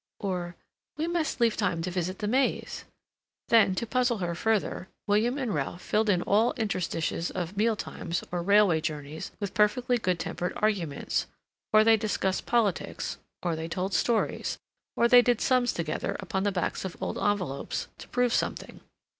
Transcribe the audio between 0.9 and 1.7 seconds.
"We must leave